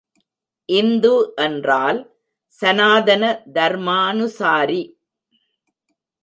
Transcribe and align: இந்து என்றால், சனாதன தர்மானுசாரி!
இந்து 0.69 1.11
என்றால், 1.37 1.99
சனாதன 2.53 3.23
தர்மானுசாரி! 3.53 4.81